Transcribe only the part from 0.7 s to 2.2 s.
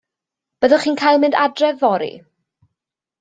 chi'n cael mynd adre yfory.